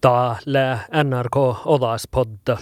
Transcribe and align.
Täällä 0.00 0.78
NRK 1.04 1.36
Olaspodda. 1.66 2.58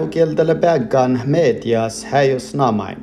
on 0.00 0.08
kieltällä 0.10 0.54
päkkään 0.54 1.22
medias 1.24 2.04
häijos 2.04 2.54
namain. 2.54 2.98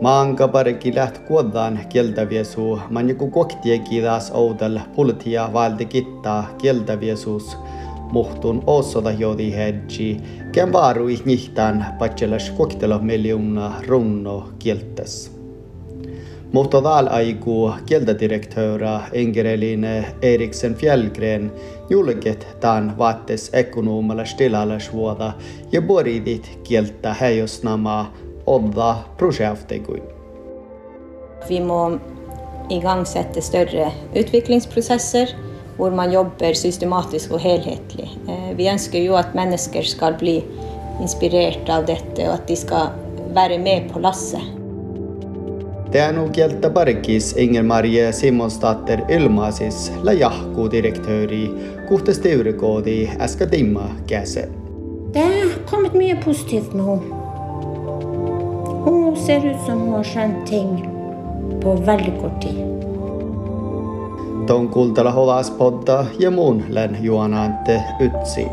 Maan 0.00 0.36
kaparikki 0.36 0.94
läht 0.94 1.18
kuodan 1.18 1.80
kieltäviesu, 1.88 2.80
manjaku 2.90 3.30
koktie 3.30 3.78
kiitas 3.78 4.30
outel 4.30 4.80
pultia 4.96 5.52
valti 5.52 5.86
kittaa 5.86 6.54
kieltäviesuus. 6.58 7.56
Muhtun 8.12 8.62
osota 8.66 9.10
jodi 9.10 9.52
hedji, 9.52 10.20
ken 10.52 10.72
vaaruih 10.72 11.24
nihtan 11.24 11.86
patselas 11.98 12.50
koktelo 12.50 12.98
miljoona 12.98 13.74
runno 13.86 14.48
kieltässä. 14.58 15.37
Mutta 16.52 16.82
täällä 16.82 17.10
aiku 17.10 17.72
kieltädirektöra 17.86 19.00
Ingerelin 19.12 19.86
Eriksen 20.22 20.74
Fjällgren 20.74 21.52
julket 21.90 22.46
tämän 22.60 22.98
vaattes 22.98 23.50
ekonomalla 23.52 24.24
stilallasvuoda 24.24 25.32
ja 25.72 25.82
boridit 25.82 26.58
kieltä 26.62 27.14
heijosnamaa 27.14 28.14
odda 28.46 28.96
projektekuin. 29.16 30.02
Vi 31.48 31.60
må 31.60 31.98
igangsette 32.68 33.40
større 33.40 33.92
utviklingsprosesser 34.20 35.28
hvor 35.78 35.90
man 35.90 36.12
jobber 36.12 36.52
systematisk 36.54 37.32
og 37.32 37.40
helhetlig. 37.40 38.10
Eh, 38.28 38.56
Vi 38.56 38.68
ønsker 38.68 38.98
jo 38.98 39.14
at 39.14 39.34
mennesker 39.34 39.82
skal 39.82 40.14
bli 40.18 40.44
inspirert 41.00 41.68
av 41.68 41.86
dette, 41.86 42.28
og 42.28 42.34
at 42.34 42.48
de 42.48 42.56
skal 42.56 42.90
være 43.34 43.58
med 43.58 43.92
på 43.92 43.98
lasset. 44.02 44.57
Teanu 45.90 46.28
kieltä 46.28 46.70
parkis 46.70 47.36
Inger-Marie 47.36 48.12
Simonsdatter 48.12 49.00
ilmaisis 49.08 49.92
la 50.02 50.12
jahku 50.12 50.70
direktöri 50.70 51.50
kuhtes 51.88 52.18
teurikoodi 52.18 53.08
äskä 53.18 53.46
timma 53.46 53.90
käse. 54.06 54.48
Det 55.12 55.20
har 55.20 55.48
kommet 55.70 55.94
mye 55.94 56.14
positivt 56.24 56.74
med 56.74 56.84
henne. 56.84 57.14
Hun 58.84 59.16
ser 59.16 59.46
ut 59.50 59.66
som 59.66 59.80
hun 59.80 59.94
har 59.94 60.04
skjønt 60.04 60.44
ting 60.44 60.84
på 61.62 61.74
veldig 61.86 62.20
kort 62.20 62.40
tid. 62.40 62.60
Ton 64.46 64.68
kultala 64.68 65.10
holaspodda 65.10 66.04
ja 66.18 66.30
muun 66.30 66.64
län 66.68 66.96
juonante 67.00 67.82
ytsi. 68.00 68.46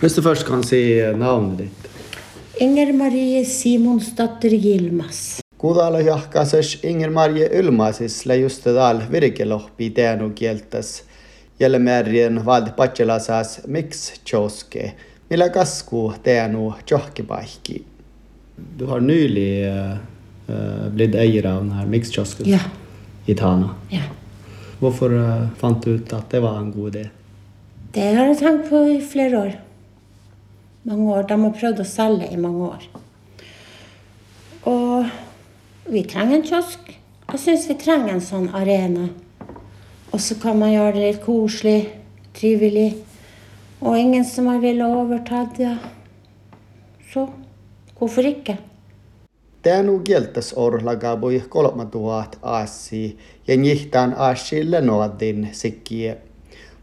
Hvis 0.00 0.14
du 0.16 0.22
først 0.24 0.46
kan 0.48 0.62
si 0.64 0.80
navnet 1.18 1.58
ditt. 1.66 1.88
Inger 2.60 2.92
Marie 2.96 3.42
Simonsdatter 3.44 4.52
Gilmas. 4.60 5.40
Kudala 5.60 6.00
jahkases 6.00 6.78
Inger-Marie 6.84 7.48
Ylmaisis 7.60 8.22
lejustedal 8.28 9.02
virkelohpi 9.12 9.90
teanu 9.96 10.30
kieltäs. 10.36 11.02
Jälle 11.60 11.78
märjen 11.78 12.40
valdi 12.46 12.72
patselasas 12.76 13.58
mix 13.68 14.12
tjoske, 14.24 14.92
millä 15.28 15.48
kasku 15.52 16.12
teenu 16.24 16.72
tjohkipaikki. 16.88 17.82
Du 18.78 18.86
har 18.88 19.00
nylig 19.00 19.66
uh, 19.68 20.88
blitt 20.92 21.14
eier 21.16 21.46
av 21.48 21.60
denne 21.62 21.84
mixkiosken 21.88 22.48
Ja. 22.48 22.60
i 23.28 23.34
Tana. 23.34 23.74
ja. 23.92 24.02
Hvorfor 24.80 25.12
uh, 25.12 25.48
fant 25.60 25.84
du 25.84 25.94
ut 25.98 26.12
at 26.16 26.30
det 26.32 26.40
var 26.40 26.56
en 26.60 26.72
god 26.72 26.94
idé? 26.96 27.08
Det 27.92 28.14
har 28.16 28.24
jeg 28.32 28.38
tenkt 28.40 28.70
på 28.70 28.80
i 28.88 29.00
flere 29.00 29.38
år. 29.38 29.52
Mange 30.82 31.12
år. 31.12 31.26
De 31.28 31.36
har 31.42 31.56
prøvd 31.56 31.82
å 31.82 31.88
selge 31.88 32.30
i 32.32 32.38
mange 32.40 32.70
år. 32.70 32.86
Og 34.70 35.90
vi 35.92 36.04
trenger 36.08 36.38
en 36.38 36.46
kiosk. 36.46 36.88
Jeg 37.30 37.40
syns 37.42 37.68
vi 37.68 37.76
trenger 37.80 38.14
en 38.14 38.24
sånn 38.24 38.48
arena. 38.56 39.08
Og 40.10 40.20
så 40.20 40.36
kan 40.42 40.58
man 40.58 40.72
gjøre 40.72 40.96
det 40.96 41.04
litt 41.04 41.22
koselig, 41.24 41.90
trivelig. 42.34 42.94
Og 43.80 43.98
ingen 43.98 44.24
som 44.24 44.48
har 44.50 44.58
villet 44.60 45.30
det. 45.56 45.64
ja. 45.64 45.76
Så 47.12 47.28
hvorfor 47.98 48.26
ikke? 48.26 48.56
Teanu 49.62 49.98
kieltäs 50.04 50.52
orlagabui 50.56 51.42
kolma 51.48 51.84
tuhat 51.84 52.38
aassi 52.42 53.16
ja 53.46 53.56
njihtaan 53.56 54.14
aassi 54.16 54.62
lenoadin 54.70 55.48
sikkie. 55.52 56.16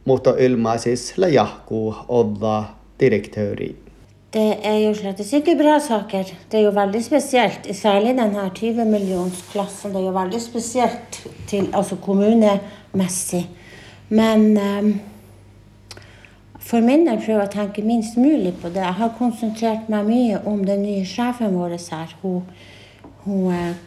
Mutta 0.06 0.36
Ylmaisis 0.38 1.18
la 1.18 1.28
olla 1.28 2.06
odda 2.08 2.64
direktöri. 3.00 3.87
Det 4.34 4.48
er 4.68 4.82
jo 4.84 4.92
slett 4.96 5.22
ikke 5.24 5.56
bra 5.56 5.78
saker. 5.80 6.32
Det 6.52 6.60
er 6.60 6.66
jo 6.66 6.74
veldig 6.76 7.00
spesielt, 7.04 7.68
særlig 7.76 8.18
denne 8.18 8.50
20-millionsklassen. 8.60 9.94
Det 9.94 10.02
er 10.02 10.10
jo 10.10 10.16
veldig 10.18 10.42
spesielt 10.44 11.20
til, 11.48 11.70
altså 11.74 11.96
kommunemessig. 11.96 13.46
Men 14.10 14.58
um, 14.58 14.90
for 16.60 16.84
min 16.84 17.06
del 17.08 17.22
prøver 17.24 17.40
jeg 17.40 17.48
å 17.48 17.54
tenke 17.54 17.86
minst 17.88 18.18
mulig 18.20 18.52
på 18.60 18.68
det. 18.68 18.84
Jeg 18.84 19.00
har 19.00 19.16
konsentrert 19.16 19.88
meg 19.92 20.10
mye 20.10 20.42
om 20.44 20.66
den 20.68 20.84
nye 20.84 21.06
sjefen 21.08 21.56
vår 21.56 21.78
her. 21.80 22.12
Hun, 22.22 22.42
hun 23.24 23.54
er 23.56 23.78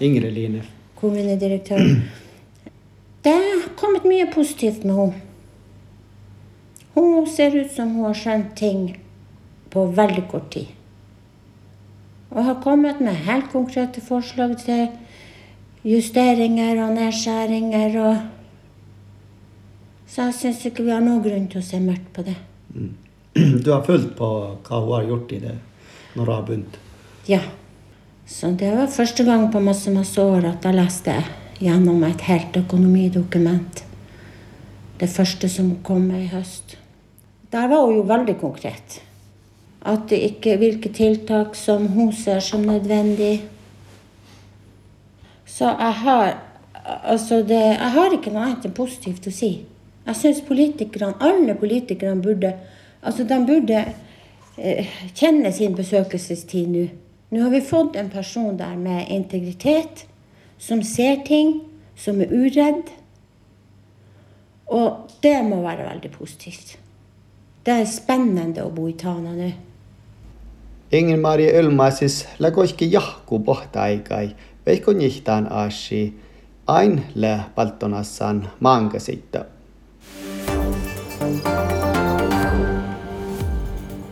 Ingrid 0.00 0.34
Line. 0.36 0.62
kommunedirektør. 1.00 1.80
Det 3.24 3.32
har 3.32 3.68
kommet 3.80 4.04
mye 4.04 4.28
positivt 4.34 4.84
med 4.84 4.94
henne. 4.94 5.28
Hun 6.92 7.26
ser 7.26 7.56
ut 7.56 7.72
som 7.72 7.94
hun 7.94 8.04
har 8.04 8.18
skjønt 8.18 8.52
ting 8.56 8.90
på 9.72 9.86
veldig 9.96 10.26
kort 10.30 10.50
tid. 10.52 10.66
Og 12.32 12.44
har 12.44 12.60
kommet 12.64 13.00
med 13.00 13.24
helt 13.26 13.50
konkrete 13.52 14.00
forslag 14.04 14.54
til 14.60 14.86
justeringer 15.84 16.80
og 16.84 16.94
nedskjæringer. 16.96 17.98
og 18.00 18.16
Så 20.06 20.28
jeg 20.28 20.34
syns 20.34 20.64
ikke 20.68 20.86
vi 20.86 20.94
har 20.94 21.04
noen 21.04 21.22
grunn 21.24 21.48
til 21.48 21.60
å 21.60 21.66
se 21.66 21.80
mørkt 21.80 22.12
på 22.14 22.24
det. 22.28 22.36
Du 23.64 23.70
har 23.72 23.84
fulgt 23.84 24.16
på 24.18 24.28
hva 24.68 24.80
hun 24.84 24.92
har 24.92 25.06
gjort 25.08 25.30
i 25.32 25.38
det 25.40 25.54
når 26.14 26.24
hun 26.24 26.34
har 26.34 26.42
begynt. 26.48 26.74
Ja. 27.28 27.40
Så 28.28 28.50
det 28.56 28.70
var 28.76 28.92
første 28.92 29.24
gang 29.24 29.48
på 29.52 29.60
masse, 29.60 29.90
masse 29.92 30.20
år 30.20 30.44
at 30.52 30.64
jeg 30.64 30.76
leste 30.76 31.14
gjennom 31.60 32.04
et 32.06 32.20
helt 32.28 32.56
økonomidokument. 32.56 33.82
Det 35.00 35.08
første 35.10 35.48
som 35.50 35.72
kom 35.84 36.10
i 36.14 36.26
høst. 36.30 36.76
Der 37.52 37.68
var 37.68 37.86
hun 37.86 37.98
jo 37.98 38.04
veldig 38.08 38.36
konkret. 38.40 39.00
At 39.82 40.06
det 40.10 40.20
ikke, 40.22 40.56
hvilke 40.60 40.92
tiltak 40.94 41.56
som 41.58 41.88
hun 41.96 42.12
ser 42.14 42.40
som 42.40 42.60
nødvendig. 42.60 43.42
Så 45.46 45.64
jeg 45.64 45.94
har 46.04 46.38
altså 46.84 47.42
det, 47.42 47.60
jeg 47.78 47.90
har 47.94 48.14
ikke 48.14 48.30
noe 48.30 48.46
annet 48.46 48.66
enn 48.66 48.76
positivt 48.76 49.26
å 49.26 49.34
si. 49.34 49.52
Jeg 50.06 50.18
syns 50.18 50.40
politikerne, 50.46 51.18
alle 51.22 51.54
politikerne 51.58 52.22
burde 52.22 52.54
altså 53.02 53.24
de 53.24 53.38
burde 53.46 53.84
eh, 54.58 54.86
kjenne 55.14 55.52
sin 55.52 55.74
besøkelsestid 55.78 56.70
nå. 56.70 56.86
Nå 57.32 57.42
har 57.42 57.50
vi 57.50 57.62
fått 57.64 57.96
en 57.96 58.10
person 58.12 58.58
der 58.58 58.76
med 58.76 59.08
integritet, 59.10 60.06
som 60.58 60.82
ser 60.82 61.22
ting, 61.26 61.62
som 61.96 62.20
er 62.20 62.30
uredd. 62.30 62.90
Og 64.66 65.10
det 65.22 65.38
må 65.44 65.62
være 65.64 65.88
veldig 65.88 66.10
positivt. 66.12 66.76
Det 67.64 67.74
er 67.80 67.88
spennende 67.88 68.66
å 68.66 68.72
bo 68.74 68.88
i 68.90 68.96
Tana 68.98 69.32
nå. 69.36 69.50
Inger-Marie 70.92 71.52
Ylmaisis 71.56 72.26
la 72.38 72.50
koikki 72.52 72.90
jahku 72.92 73.38
pohtaikai, 73.40 74.34
veikko 74.66 74.92
nihtaan 74.92 75.46
aassi, 75.48 76.02
ain 76.66 76.98
le 77.14 77.30
paltonassan 77.54 78.42
maangasitta. 78.60 79.44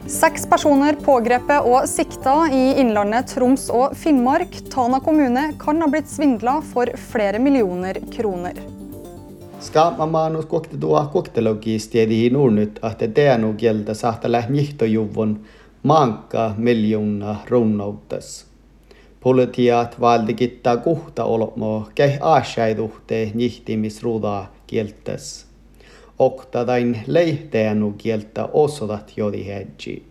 Seks 0.07 0.49
personer 0.49 0.97
pågrepet 1.05 1.69
og 1.69 1.85
sikta 1.85 2.49
i 2.49 2.65
Innlandet, 2.81 3.29
Troms 3.35 3.69
og 3.69 3.93
Finnmark. 3.93 4.57
Tana 4.73 5.05
kommune 5.05 5.51
kan 5.61 5.85
ha 5.85 5.93
blitt 5.93 6.09
svindla 6.09 6.63
for 6.73 6.89
flere 7.13 7.39
millioner 7.39 8.01
kroner. 8.17 8.57
Skaamamanus 9.61 10.49
koktetua 10.49 11.11
koktelogistiedi 11.13 12.31
nurnut, 12.31 12.79
että 12.83 13.09
teanu 13.09 13.53
kieltä 13.53 13.95
sahtala 13.95 14.43
njihtojuvun 14.49 15.41
maanka 15.83 16.55
miljoona 16.59 17.37
runnoutes. 17.49 18.47
Politiat 19.21 20.01
valdi 20.01 20.35
kittaa 20.35 20.77
kuhta 20.77 21.25
olmo 21.25 21.89
käh 21.95 22.19
aasjaiduhte 22.21 23.31
njihtimisruudaa 23.35 24.55
kieltäs. 24.67 25.47
Oktatain 26.19 27.01
lehteenu 27.07 27.93
kieltä 27.99 28.45
osodat 28.53 29.13
jodi 29.17 29.47
hedji. 29.47 30.07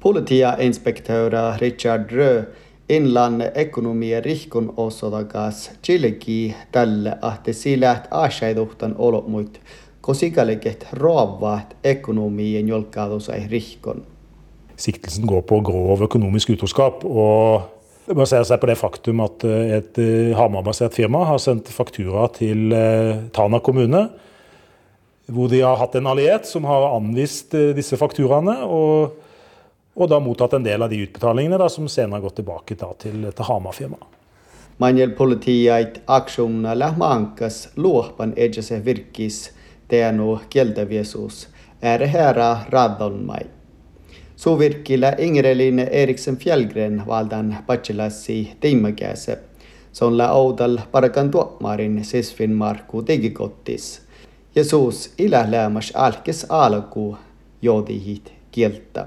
Politiainspektöra 0.00 1.56
Richard 1.56 2.10
Rö 2.10 2.44
Inland 2.88 3.42
ekonomia 3.54 4.20
rihkon 4.20 4.74
osodakas 4.76 5.70
chileki 5.82 6.54
tälle 6.72 7.18
ahte 7.20 7.52
silät 7.52 8.08
aashaiduhtan 8.10 8.94
olomut, 8.98 9.60
kosikaleget 10.00 10.86
raavaat 10.92 11.76
ekonomien 11.84 12.68
jolkaadusai 12.68 13.48
rihkon. 13.48 14.06
Siktelsen 14.82 15.28
går 15.30 15.44
på 15.46 15.60
grov 15.62 16.02
økonomisk 16.08 16.56
utroskap. 16.56 17.04
og 17.04 17.70
det 18.06 18.16
baserer 18.18 18.46
seg 18.46 18.58
på 18.58 18.66
det 18.66 18.78
faktum 18.80 19.20
at 19.22 19.44
eh, 19.46 19.76
et 19.78 19.98
eh, 20.02 20.32
Hamar-basert 20.34 20.96
firma 20.96 21.22
har 21.28 21.38
sendt 21.42 21.70
faktura 21.70 22.26
til 22.34 22.74
eh, 22.74 23.28
Tana 23.34 23.60
kommune, 23.62 24.08
hvor 25.32 25.52
de 25.52 25.60
har 25.62 25.78
hatt 25.78 25.94
en 25.96 26.08
alliert 26.10 26.48
som 26.50 26.66
har 26.66 26.88
anvist 26.96 27.54
disse 27.76 27.96
fakturaene, 27.96 28.56
og, 28.66 29.14
og 29.94 30.10
da 30.10 30.18
mottatt 30.20 30.58
en 30.58 30.66
del 30.66 30.82
av 30.82 30.90
de 30.90 30.98
utbetalingene 31.06 31.60
da, 31.62 31.70
som 31.70 31.86
senere 31.86 32.18
har 32.18 32.26
gått 32.26 32.40
tilbake 32.42 32.76
da, 32.80 32.90
til, 32.98 33.30
til 33.30 33.48
Hamar-firmaet. 33.48 34.18
er 34.82 35.88
aksjonilla 36.10 36.90
mankas 36.98 37.68
luopan 37.76 38.34
edjase 38.34 38.82
virkis 38.82 39.52
teenu 39.88 40.40
kieltäviesuus 40.50 41.46
ääreherra 41.80 42.66
radonmai. 42.72 43.61
Suvirkkilä 44.42 45.14
Ingrelin 45.18 45.78
Eriksen 45.78 46.36
Fjällgren 46.36 47.02
valdan 47.06 47.58
Pachelassi 47.66 48.52
Timmäkäse. 48.60 49.38
Sonla 49.92 50.32
Oudal 50.32 50.78
parakan 50.92 51.30
tuomarin 51.30 52.04
Sisfin 52.04 52.52
Markku 52.52 53.06
Digikottis. 53.06 54.02
Jesus 54.56 55.12
ilählämäs 55.18 55.92
alkes 55.94 56.46
alku 56.48 57.16
jodihit 57.62 58.32
kieltä. 58.50 59.06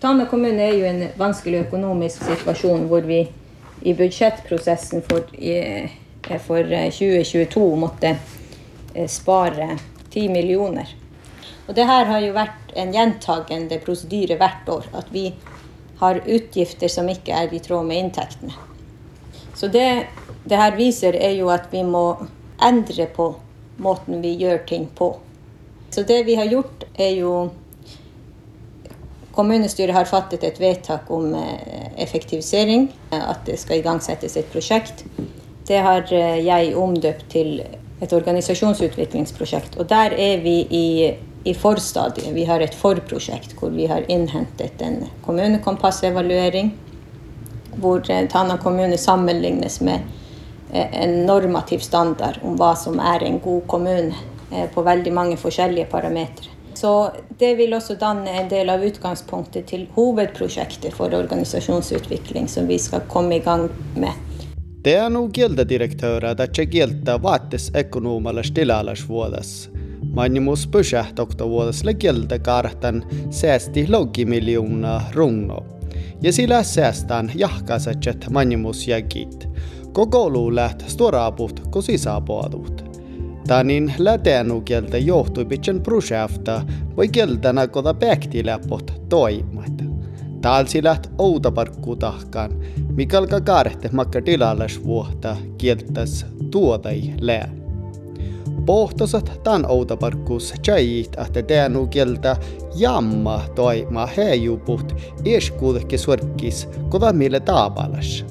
Tame 0.00 0.26
kommune 0.26 0.68
er 0.68 0.74
jo 0.74 0.86
en 0.86 1.10
vanskelig 1.18 1.58
økonomisk 1.58 2.24
situasjon 2.24 2.88
hvor 2.88 3.06
vi 3.06 3.28
i 3.82 3.94
budsjettprosessen 3.94 5.02
for, 5.02 5.20
for 6.38 6.62
2022 6.64 7.76
måtte 7.76 8.16
eh, 8.94 9.08
spare 9.08 9.78
10 10.10 10.28
millioner. 10.28 10.86
Og 11.68 11.76
det 11.76 11.86
her 11.86 12.04
har 12.04 12.20
jo 12.20 12.32
vært 12.32 12.63
en 12.74 12.92
gjentagende 12.94 13.78
prosedyre 13.84 14.38
hvert 14.40 14.68
år. 14.68 14.90
At 14.94 15.10
vi 15.14 15.28
har 16.00 16.22
utgifter 16.26 16.90
som 16.90 17.08
ikke 17.08 17.32
er 17.32 17.54
i 17.54 17.62
tråd 17.62 17.86
med 17.88 18.02
inntektene. 18.02 18.54
Så 19.54 19.68
det 19.70 20.06
det 20.44 20.60
her 20.60 20.76
viser, 20.76 21.16
er 21.16 21.32
jo 21.38 21.48
at 21.52 21.70
vi 21.72 21.82
må 21.88 22.04
endre 22.62 23.06
på 23.16 23.30
måten 23.82 24.20
vi 24.22 24.34
gjør 24.42 24.60
ting 24.68 24.86
på. 24.96 25.14
Så 25.90 26.04
det 26.04 26.24
vi 26.26 26.36
har 26.36 26.50
gjort, 26.50 26.88
er 26.94 27.14
jo 27.20 27.34
Kommunestyret 29.34 29.96
har 29.96 30.06
fattet 30.06 30.44
et 30.46 30.60
vedtak 30.62 31.08
om 31.10 31.32
eh, 31.34 31.88
effektivisering. 31.98 32.84
At 33.10 33.40
det 33.48 33.56
skal 33.58 33.80
igangsettes 33.80 34.36
et 34.38 34.52
prosjekt. 34.52 35.02
Det 35.66 35.80
har 35.82 36.06
eh, 36.14 36.38
jeg 36.46 36.76
omdøpt 36.78 37.24
til 37.32 37.56
et 37.58 38.14
organisasjonsutviklingsprosjekt. 38.14 39.74
Og 39.82 39.88
der 39.90 40.14
er 40.14 40.38
vi 40.44 40.54
i 40.70 40.86
i 41.44 41.54
forstadiet. 41.54 42.34
Vi 42.34 42.44
har 42.44 42.60
et 42.60 42.74
forprosjekt 42.74 43.54
hvor 43.58 43.70
vi 43.70 43.86
har 43.86 44.04
innhentet 44.08 44.82
en 44.82 45.04
kommunekompassevaluering. 45.24 46.72
Hvor 47.76 48.10
eh, 48.10 48.28
Tana 48.28 48.56
kommune 48.58 48.98
sammenlignes 48.98 49.80
med 49.80 50.00
eh, 50.72 51.02
en 51.02 51.26
normativ 51.26 51.78
standard 51.78 52.38
om 52.42 52.56
hva 52.56 52.72
som 52.78 53.00
er 53.00 53.26
en 53.26 53.40
god 53.44 53.66
kommune 53.66 54.14
eh, 54.52 54.68
på 54.74 54.82
veldig 54.82 55.12
mange 55.12 55.36
forskjellige 55.36 55.90
parametere. 55.92 56.54
Så 56.74 57.10
det 57.38 57.54
vil 57.54 57.74
også 57.74 57.94
danne 57.98 58.30
en 58.30 58.48
del 58.48 58.70
av 58.70 58.82
utgangspunktet 58.82 59.68
til 59.70 59.86
hovedprosjektet 59.94 60.94
for 60.94 61.14
organisasjonsutvikling 61.14 62.48
som 62.48 62.66
vi 62.70 62.78
skal 62.78 63.04
komme 63.10 63.36
i 63.36 63.44
gang 63.44 63.68
med. 63.94 64.14
Det 64.84 64.96
er 65.00 65.12
nå 65.12 65.28
gildedirektører 65.32 66.34
der 66.36 66.50
ikke 66.50 66.66
gilder 66.72 67.22
vaattesekonomer 67.22 68.42
stilalas 68.44 69.06
eller 69.08 69.38
Mannimus 69.40 69.73
pysähtokta 69.73 69.73
vuodessa 71.48 71.94
kieltä 71.94 72.38
kartan 72.38 73.04
säästi 73.30 73.86
logi 73.88 74.24
miljoonaa 74.24 75.02
runno. 75.14 75.58
Ja 76.22 76.32
sillä 76.32 76.62
säästään 76.62 77.32
jahkaiset 77.34 78.26
mannimus 78.30 78.88
jäkit. 78.88 79.48
Koko 79.92 80.54
läht 80.54 80.88
storaaput 80.88 81.62
ko 81.70 81.82
sisäpuolut. 81.82 82.84
Tanin 83.46 83.94
läteänukieltä 83.98 84.98
johtui 84.98 85.44
pitchen 85.44 85.80
projekta 85.80 86.62
voi 86.96 87.08
kieltänä 87.08 87.66
kota 87.66 87.94
päktiläpot 87.94 89.02
toimat. 89.08 89.84
Taalsi 90.40 90.84
läht 90.84 91.06
outaparkku 91.18 91.96
tahkaan, 91.96 92.50
mikä 92.96 93.18
alkaa 93.18 93.40
kaarehte 93.40 93.90
makka 93.92 94.22
tilallas 94.22 94.84
vuotta 94.84 95.36
kieltäs 95.58 96.26
tuotai 96.50 97.02
pohtoset 98.66 99.40
tän 99.42 99.66
outaparkkuus 99.70 100.54
chait 100.62 101.18
ahte 101.18 101.42
teanu 101.42 101.86
kieltä 101.86 102.36
jamma 102.76 103.40
toi 103.54 103.86
ma 103.90 104.06
heijuput 104.06 104.96
ieskuudekki 105.24 105.98
suorkkis 105.98 106.68
kova 106.88 107.12
mille 107.12 107.40
taapalas. 107.40 108.24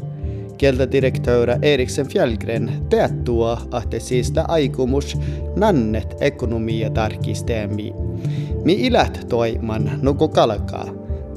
Kieltä 0.57 0.91
direktöörä 0.91 1.59
Eriksen 1.62 2.07
Fjällgren 2.07 2.71
teettua, 2.89 3.57
ahte 3.71 4.00
siistä 4.00 4.45
aikumus 4.47 5.18
nannet 5.56 6.15
ekonomia 6.19 6.89
tarkisteemi. 6.89 7.94
Mi 8.63 8.74
ilät 8.74 9.25
toiman 9.29 9.91
nuku 10.01 10.27
kalkaa. 10.27 10.86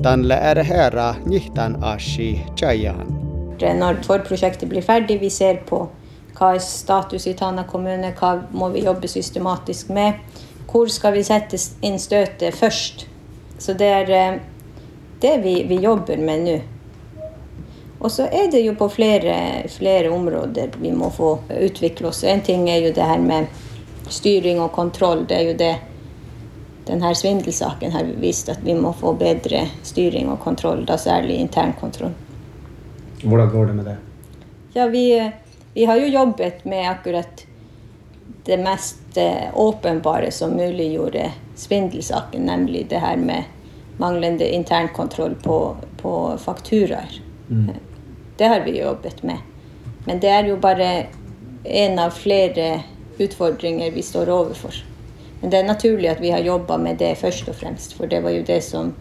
Tänne 0.02 0.34
är 0.34 0.64
herra 0.64 1.14
nihtan 1.26 1.84
ashi 1.84 2.46
chajan. 2.56 3.06
När 3.60 3.96
vårt 4.08 4.28
projekt 4.28 4.64
blir 4.64 4.82
färdigt, 4.82 5.22
vi 5.22 5.30
ser 5.30 5.54
på 5.54 5.88
hva 6.36 6.52
er 6.54 6.60
status 6.60 7.26
i 7.26 7.34
Tana 7.34 7.64
kommune? 7.64 8.12
Hva 8.18 8.34
må 8.52 8.68
vi 8.74 8.84
jobbe 8.84 9.08
systematisk 9.08 9.88
med? 9.88 10.20
Hvor 10.68 10.90
skal 10.92 11.14
vi 11.16 11.24
sette 11.24 11.58
inn 11.86 11.98
støtet 12.02 12.54
først? 12.54 13.06
Så 13.58 13.72
det 13.72 13.88
er 13.88 14.10
eh, 14.12 14.40
det 15.20 15.36
vi, 15.44 15.62
vi 15.68 15.80
jobber 15.80 16.20
med 16.20 16.44
nå. 16.44 16.56
Og 17.98 18.12
så 18.12 18.26
er 18.28 18.50
det 18.52 18.60
jo 18.60 18.74
på 18.76 18.90
flere, 18.92 19.64
flere 19.72 20.10
områder 20.12 20.76
vi 20.80 20.92
må 20.92 21.08
få 21.10 21.38
utvikle 21.48 22.10
oss. 22.10 22.24
En 22.28 22.44
ting 22.44 22.68
er 22.70 22.82
jo 22.84 22.92
det 22.92 23.06
her 23.08 23.22
med 23.22 23.48
styring 24.12 24.60
og 24.60 24.74
kontroll. 24.76 25.24
Det 25.26 25.38
er 25.38 25.48
jo 25.48 25.56
det 25.56 25.72
denne 26.86 27.14
svindelsaken 27.18 27.96
har 27.96 28.12
vist 28.20 28.52
at 28.52 28.60
vi 28.62 28.76
må 28.78 28.92
få 28.94 29.14
bedre 29.18 29.64
styring 29.82 30.28
og 30.30 30.38
kontroll, 30.44 30.84
da 30.86 30.98
særlig 31.00 31.40
internkontroll. 31.42 32.12
Hvordan 33.24 33.50
går 33.50 33.66
det 33.66 33.74
med 33.74 33.88
det? 33.90 33.96
Ja, 34.76 34.86
vi 34.92 35.02
eh, 35.16 35.32
vi 35.76 35.84
har 35.84 35.96
jo 35.96 36.06
jobbet 36.06 36.64
med 36.64 36.90
akkurat 36.90 37.46
det 38.44 38.56
mest 38.56 39.16
eh, 39.16 39.52
åpenbare 39.54 40.30
som 40.30 40.50
muliggjorde 40.50 41.32
svindelsaken, 41.54 42.42
nemlig 42.42 42.86
det 42.88 42.98
her 42.98 43.16
med 43.16 43.44
manglende 43.96 44.48
internkontroll 44.48 45.34
på, 45.34 45.76
på 45.96 46.38
fakturaer. 46.38 47.20
Mm. 47.50 47.70
Det 48.36 48.44
har 48.44 48.60
vi 48.60 48.80
jobbet 48.80 49.22
med. 49.22 49.36
Men 50.06 50.20
det 50.20 50.28
er 50.28 50.48
jo 50.48 50.56
bare 50.56 51.06
en 51.64 51.98
av 51.98 52.10
flere 52.10 52.80
utfordringer 53.18 53.90
vi 53.90 54.02
står 54.02 54.32
overfor. 54.32 54.80
Men 55.40 55.50
det 55.50 55.60
er 55.60 55.68
naturlig 55.68 56.08
at 56.08 56.24
vi 56.24 56.32
har 56.32 56.40
jobba 56.40 56.80
med 56.80 56.96
det 57.04 57.18
først 57.20 57.52
og 57.52 57.60
fremst, 57.60 57.98
for 58.00 58.08
det 58.08 58.22
var 58.24 58.32
jo 58.32 58.48
det 58.48 58.62
som 58.64 58.94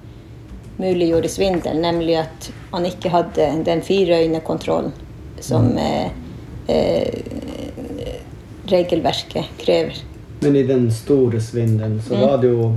muliggjorde 0.76 1.32
svindel, 1.32 1.80
nemlig 1.80 2.20
at 2.26 2.52
man 2.76 2.92
ikke 2.92 3.16
hadde 3.16 3.50
den 3.64 3.82
fireøynekontrollen 3.82 4.92
som 5.40 5.72
mm. 5.72 5.82
eh, 5.88 6.22
eh, 6.68 8.18
regelverket 8.66 9.46
krever. 9.58 10.04
Men 10.40 10.56
i 10.56 10.64
den 10.64 10.92
store 10.92 11.42
svindelen 11.42 12.02
så 12.02 12.14
mm. 12.14 12.22
var 12.22 12.38
det 12.38 12.48
jo 12.48 12.76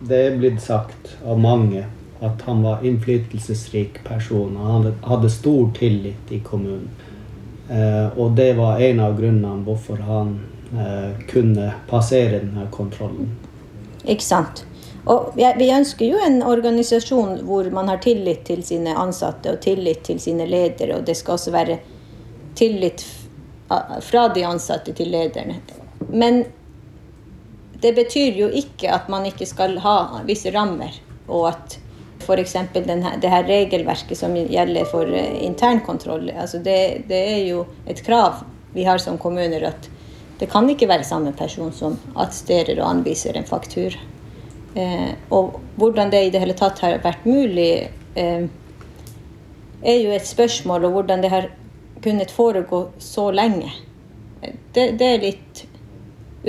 Det 0.00 0.18
er 0.26 0.36
blitt 0.38 0.60
sagt 0.62 1.16
av 1.26 1.40
mange 1.42 1.84
at 2.22 2.42
han 2.46 2.62
var 2.62 2.84
innflytelsesrik 2.86 4.04
person. 4.04 4.56
Han 4.56 4.92
hadde 5.02 5.30
stor 5.30 5.72
tillit 5.74 6.30
i 6.30 6.38
kommunen. 6.40 6.88
Eh, 7.70 8.18
og 8.18 8.36
det 8.38 8.52
var 8.58 8.78
en 8.80 9.00
av 9.00 9.18
grunnene 9.18 9.64
hvorfor 9.66 9.98
han 10.06 10.32
eh, 10.70 11.18
kunne 11.30 11.72
passere 11.90 12.38
denne 12.38 12.66
kontrollen. 12.70 13.34
Ikke 14.06 14.24
sant. 14.24 14.64
Og 15.08 15.34
vi 15.34 15.70
ønsker 15.72 16.10
jo 16.10 16.18
en 16.20 16.42
organisasjon 16.44 17.42
hvor 17.48 17.70
man 17.72 17.88
har 17.88 18.00
tillit 18.04 18.44
til 18.48 18.62
sine 18.66 18.94
ansatte 18.98 19.54
og 19.54 19.62
tillit 19.64 20.02
til 20.08 20.20
sine 20.20 20.46
ledere. 20.46 20.98
Og 20.98 21.06
det 21.06 21.16
skal 21.16 21.38
også 21.38 21.54
være 21.54 21.78
tillit 22.58 23.06
fra 24.02 24.28
de 24.34 24.44
ansatte 24.48 24.94
til 24.96 25.10
lederne. 25.12 25.58
Men 26.08 26.44
det 27.80 27.92
betyr 27.94 28.38
jo 28.38 28.48
ikke 28.50 28.90
at 28.90 29.10
man 29.12 29.26
ikke 29.28 29.46
skal 29.46 29.76
ha 29.84 30.22
visse 30.26 30.50
rammer, 30.54 30.94
og 31.28 31.50
at 31.52 31.78
f.eks. 32.24 32.56
det 32.74 33.30
her 33.30 33.46
regelverket 33.46 34.18
som 34.18 34.34
gjelder 34.36 34.88
for 34.90 35.08
eh, 35.14 35.38
internkontroll, 35.46 36.30
altså 36.30 36.58
det, 36.58 37.04
det, 37.08 37.20
er 37.34 37.44
jo 37.46 37.64
et 37.86 38.02
krav 38.04 38.42
vi 38.74 38.84
har 38.84 38.98
som 39.00 39.18
kommuner 39.18 39.64
at 39.70 39.88
det 40.38 40.50
kan 40.50 40.68
ikke 40.70 40.88
være 40.90 41.06
samme 41.06 41.32
person 41.34 41.72
som 41.74 41.96
attesterer 42.14 42.78
og 42.78 42.88
anviser 42.90 43.38
en 43.38 43.46
faktur. 43.48 43.94
Eh, 44.74 45.10
og 45.34 45.58
hvordan 45.78 46.10
det 46.12 46.24
i 46.26 46.32
det 46.34 46.42
hele 46.42 46.58
tatt 46.58 46.82
har 46.84 46.98
vært 47.02 47.24
mulig 47.26 47.88
eh, 48.18 48.44
er 49.78 49.98
jo 50.02 50.10
et 50.10 50.26
spørsmål 50.26 50.84
Og 50.84 50.96
hvordan 50.96 51.22
det 51.22 51.30
har 51.30 51.46
kunnet 52.08 52.32
foregå 52.34 52.88
så 52.98 53.30
lenge. 53.30 53.70
Det, 54.72 54.90
det 54.98 55.14
er 55.14 55.26
litt 55.28 55.66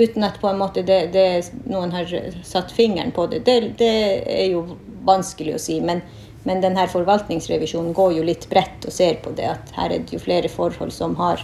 Uten 0.00 0.22
at 0.24 0.38
på 0.40 0.48
en 0.48 0.58
måte 0.58 0.82
det, 0.86 1.10
det, 1.12 1.50
noen 1.68 1.90
har 1.92 2.08
satt 2.46 2.70
fingeren 2.72 3.10
på 3.12 3.26
det. 3.26 3.40
det. 3.44 3.90
Er 4.22 4.46
jo 4.52 4.62
vanskelig 5.04 5.56
å 5.56 5.60
si. 5.60 5.80
Men, 5.84 6.00
men 6.46 6.62
denne 6.62 6.86
forvaltningsrevisjonen 6.88 7.92
går 7.96 8.14
jo 8.20 8.24
litt 8.24 8.46
bredt 8.48 8.86
og 8.86 8.94
ser 8.94 9.18
på 9.24 9.34
det. 9.36 9.50
At 9.50 9.74
her 9.76 9.90
er 9.90 10.04
det 10.06 10.14
jo 10.14 10.22
flere 10.22 10.48
forhold 10.48 10.94
som 10.94 11.18
har 11.20 11.42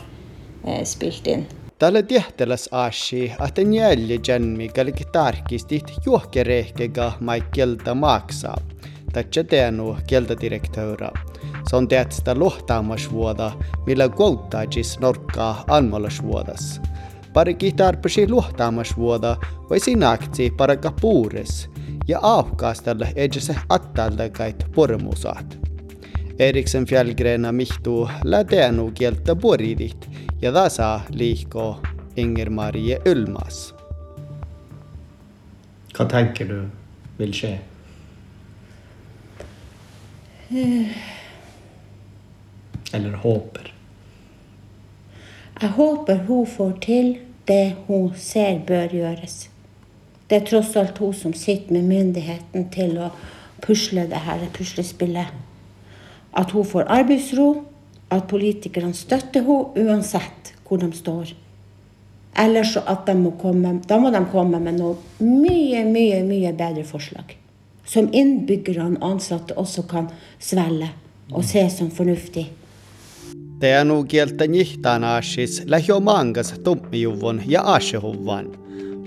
eh, 0.65 0.85
spilt 0.87 1.27
inn. 1.27 1.45
Tällä 1.79 2.03
tehtäläs 2.03 2.69
aasi, 2.73 3.35
että 3.47 3.63
njälli 3.63 4.21
jänmi 4.29 4.69
kalki 4.69 5.05
tarkistit 5.05 5.93
juokkerehkega 6.07 7.13
mai 7.21 7.43
kelta 7.55 7.95
maksaa. 7.95 8.57
Tätsä 9.13 9.45
teenu 9.45 9.97
kieltädirektöra. 10.07 11.11
Se 11.71 11.77
on 11.77 11.89
teadsta 11.89 12.35
luhtaamas 12.35 13.11
vuoda, 13.13 13.53
mille 13.87 14.09
kohta 14.09 14.65
siis 14.71 14.99
norkka 15.01 15.65
andmalas 15.69 16.23
vuodas. 16.23 16.81
Parikki 17.33 17.73
tarpeisi 17.73 18.31
luhtaamas 18.31 18.97
vuoda 18.97 19.37
või 19.71 19.81
sinakti 19.81 20.51
paraka 20.57 20.93
puures 21.01 21.69
ja 22.09 22.19
aavkaastalle 22.23 23.13
edse 23.17 23.57
attalle 23.69 24.31
kait 24.31 24.67
purmusaat. 24.75 25.59
Eriksen 26.39 26.87
fjällgrena 26.87 27.53
mihtu 27.53 28.09
läteanu 28.25 28.91
kieltä 28.95 29.37
puridit 29.37 30.11
ja 30.43 30.53
tasa 30.53 31.01
liihko 31.11 31.81
Inger-Marie 32.17 33.01
Ylmas. 33.05 33.75
Hva 35.99 36.05
tenker 36.05 36.49
du 36.49 36.59
äh, 36.61 36.71
vil 37.19 37.33
skje? 37.33 37.59
Eh, 40.53 40.97
Eller 42.93 43.17
håper? 43.23 43.73
Jeg 45.61 45.71
håper 45.71 46.25
hun 46.27 46.47
får 46.47 46.73
til 46.85 47.15
det 47.49 47.77
hun 47.87 48.11
ser 48.19 48.59
bør 48.67 48.93
gjøres. 48.93 49.49
Det 50.29 50.41
er 50.41 50.47
tross 50.49 50.75
alt 50.77 50.99
hun 50.99 51.15
som 51.15 51.33
sitter 51.33 51.73
med 51.73 51.87
myndigheten 51.89 52.69
til 52.75 52.99
å 52.99 53.13
pusle 53.63 54.05
det 54.11 54.21
her 54.27 54.43
puslespillet. 54.53 55.33
At 56.37 56.53
hun 56.53 56.67
får 56.67 56.91
arbeidsro, 56.93 57.65
at 58.11 58.29
politikerne 58.31 58.95
støtter 58.95 59.47
henne 59.47 59.87
uansett 59.89 60.53
hvor 60.67 60.83
de 60.83 60.91
står. 60.95 61.33
Eller 62.37 62.67
så 62.69 62.83
at 62.87 63.07
de 63.07 63.15
må 63.17 63.33
komme, 63.41 63.79
da 63.89 63.99
må 63.99 64.11
de 64.13 64.21
komme 64.31 64.61
med 64.61 64.77
noe 64.77 64.99
mye, 65.25 65.87
mye, 65.89 66.21
mye 66.27 66.53
bedre 66.59 66.85
forslag. 66.85 67.33
Som 67.87 68.11
innbyggerne 68.13 68.99
og 68.99 69.11
ansatte 69.15 69.57
også 69.57 69.87
kan 69.89 70.11
svelge 70.43 70.91
og 71.33 71.45
se 71.47 71.65
som 71.71 71.91
fornuftig. 71.91 72.49
Teanukieltä 73.59 74.47
njihtaan 74.47 75.05
aasis 75.05 75.63
lähio 75.67 76.01
maangas 76.01 76.55
tummijuvon 76.65 77.43
ja 77.47 77.63
aasehuvvan. 77.63 78.47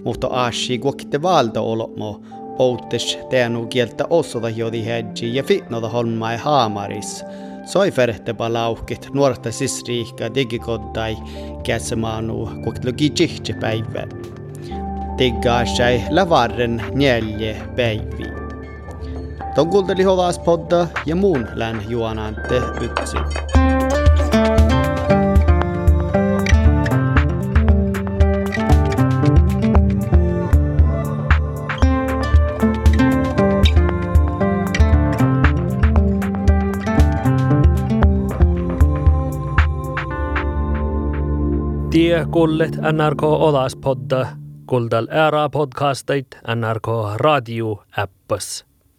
Mutta 0.04 0.28
aasi 0.28 0.80
kuokitte 0.80 1.22
valta 1.22 1.62
olmo, 1.62 2.22
outtis 2.60 3.18
teanukieltä 3.30 4.06
osota 4.10 4.50
jodi 4.50 4.86
hedji 4.86 5.36
ja 5.36 5.44
fitnota 5.44 5.90
holmai 5.90 6.38
haamaris. 6.38 7.26
Soiferhteba 7.66 8.54
lauhkit 8.54 9.10
nuorta 9.14 9.52
sisriikka 9.52 10.34
digikodtai 10.36 11.18
käsemaanu 11.64 12.50
kuokitluki 12.64 13.14
päivä, 13.60 14.08
Tiggaasai 15.18 16.04
lavarren 16.10 16.84
neljä 16.94 17.56
päiviä. 17.76 18.34
Tuo 19.56 19.66
kuunteli 19.66 20.04
podda 20.46 20.88
ja 21.06 21.16
muun 21.16 21.48
län 21.56 21.84
juonante 21.90 22.62
yksin. 22.82 23.49
kuulet 42.26 42.76
NRK 42.76 43.24
Olas 43.24 43.76
podda, 43.76 44.28
kuuldel 44.66 45.08
ära 45.12 45.50
podcastit 45.50 46.36
NRK 46.56 46.88
raadio 47.16 47.84
äppas 47.98 48.69